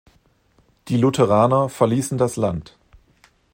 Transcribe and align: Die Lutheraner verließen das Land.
Die 0.87 0.97
Lutheraner 0.97 1.69
verließen 1.69 2.17
das 2.17 2.35
Land. 2.35 2.75